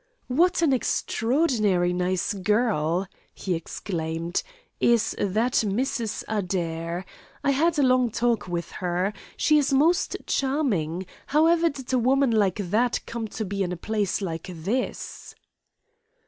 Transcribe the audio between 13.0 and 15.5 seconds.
come to be in a place like this?"